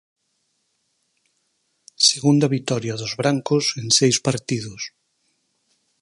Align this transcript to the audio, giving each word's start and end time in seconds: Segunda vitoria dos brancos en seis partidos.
Segunda 2.09 2.51
vitoria 2.55 2.99
dos 3.01 3.13
brancos 3.21 3.63
en 3.81 3.87
seis 3.99 4.17
partidos. 4.27 4.81